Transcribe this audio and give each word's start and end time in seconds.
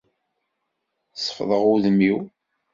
Sefḍeɣ 1.15 1.63
udem-iw. 1.73 2.19